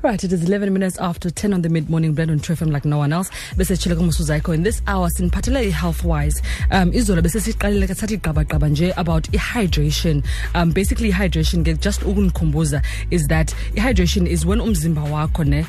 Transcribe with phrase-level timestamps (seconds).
[0.00, 2.84] Right, it is 11 minutes after 10 on the mid-morning blend on Tru FM like
[2.84, 3.30] no one else.
[3.56, 6.40] Bese chileka musuzaiko in this hour siniphathele health wise.
[6.70, 10.24] Um izolo bese siqalile ke sathi qaba qaba nje about hydration.
[10.54, 12.80] Um basically hydration ke just ukunikhumbuza
[13.10, 15.66] is that hydration is when umzimba wakho ne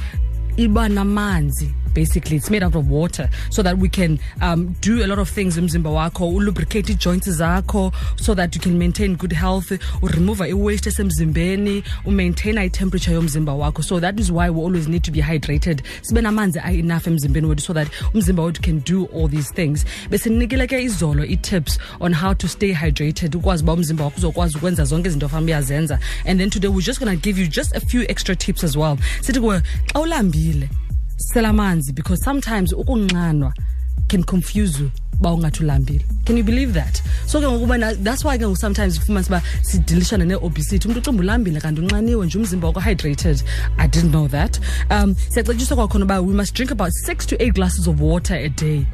[0.58, 5.08] iba namanzi basically it's made out of water so that we can um, do a
[5.08, 9.72] lot of things umzimba wakho lubricate joints zakho so that you can maintain good health
[10.02, 13.84] remove i-waste esemzimbeni umaintain i-temperature yomzimba wakho.
[13.84, 15.82] So that is why we always need to be hydrated.
[16.10, 19.86] Enough emzimbeni so that umzimba wethu can do all these things.
[20.10, 23.36] Besinikile ke izolo i-tips on how to stay hydrated
[26.26, 28.78] and then today we're just going to give you just a few extra tips as
[28.78, 28.98] well
[31.20, 33.54] sela amanzi because sometimes ukunxanwa
[34.08, 34.92] can confuse you
[35.22, 36.06] ba ungathi ulambile.
[36.26, 37.02] Can you believe that?
[37.28, 40.88] So ke ngokuba that's why ke ngoku sometimes ufumanisa uba sidilishana ne-obesity.
[40.88, 43.44] Umntu ucimba ulambile kanti unxaniwe nje umzimba wakho hydrated.
[43.78, 44.60] I didn't know that.
[44.90, 48.50] Um siyacetyiswa kwakhona uba we must drink about six to eight glasses of water a
[48.50, 48.86] day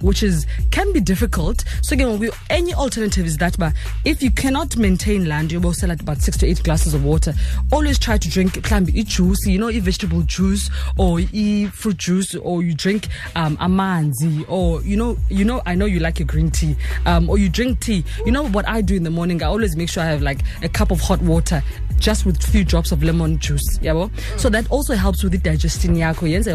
[0.00, 1.64] which is can be difficult.
[1.82, 3.72] So again any alternative is that but
[4.04, 7.04] if you cannot maintain land you will sell at about six to eight glasses of
[7.04, 7.34] water.
[7.72, 12.34] Always try to drink clamby juice you know a vegetable juice or e fruit juice
[12.36, 16.26] or you drink um amanzi or you know you know i know you like your
[16.26, 18.04] green tea um or you drink tea.
[18.24, 19.42] You know what i do in the morning?
[19.42, 21.62] I always make sure i have like a cup of hot water
[21.98, 25.94] just with few drops of lemon juice yabo so that also helps with the digestion
[25.94, 26.54] yenza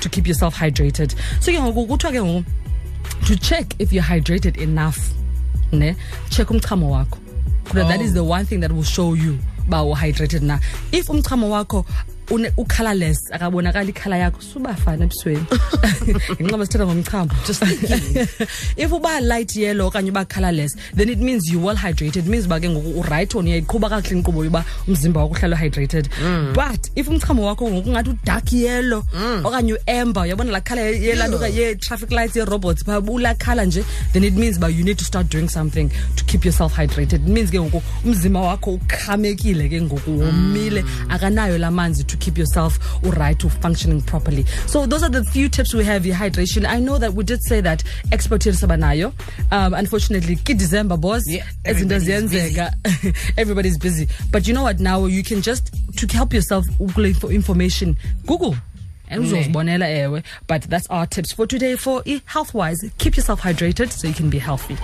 [0.00, 5.12] to keep yourself hydrated so ke ngoku kuthiwa ke to check if you're hydrated enough
[5.72, 5.94] ne
[6.30, 7.18] check umchamo wakho.
[7.70, 7.88] Oh.
[7.88, 8.14] that is oh.
[8.14, 10.58] the one thing that will show you ba hydrated na.
[10.92, 11.86] If umchamo wakho
[12.30, 14.40] ucolorless akabonakala ikhala yakho.
[14.40, 15.44] Subafana ebusweni.
[16.40, 17.30] Ngenxa sithetha ngomchamo.
[17.46, 17.62] Just
[18.76, 22.16] if uba light yellow okanye uba colorless then it means you well hydrated.
[22.16, 26.08] It means uba ke ngoku uright on uyayiqhuba kakuhle inkqubo yoba umzimba wakho uhlala hydrated.
[26.22, 26.54] Mm.
[26.54, 29.44] but if umchamo wakho ngoku ngathi udark yellow mm.
[29.44, 34.34] okanye uamber uyabona laa khala yelanto ye-traffic lights ye-robots pha ulaa khala nje then it
[34.34, 37.22] means uba you need to start doing something to keep yourself hydrated.
[37.22, 40.82] It means ke ngoku umzimba wakho ukhamekile ke ngoku womile.
[40.82, 41.10] Mm.
[41.10, 44.44] akanayo laa manzi to keep yourself right to functioning properly.
[44.66, 46.06] So those are the few tips we have.
[46.06, 46.66] Your hydration.
[46.66, 47.82] I know that we did say that
[48.12, 49.12] expert sabanayo.
[49.50, 51.22] Um, unfortunately, ki December boss.
[51.26, 52.56] Yeah, everybody's busy.
[53.36, 54.08] everybody's busy.
[54.30, 54.80] But you know what?
[54.80, 57.96] Now you can just to help yourself Google for information.
[58.26, 58.56] Google.
[59.10, 59.24] And
[60.46, 64.30] but that's our tips for today for health wise keep yourself hydrated so you can
[64.30, 64.76] be healthy